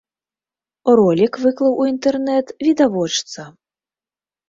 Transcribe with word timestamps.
Ролік 0.99 1.37
выклаў 1.45 1.71
у 1.85 1.87
інтэрнэт 1.93 2.47
відавочца. 2.71 3.41